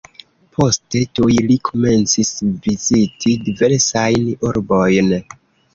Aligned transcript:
Poste 0.55 1.01
tuj 1.19 1.35
li 1.51 1.57
komencis 1.69 2.33
viziti 2.65 3.35
diversajn 3.47 4.29
urbojn. 4.51 5.17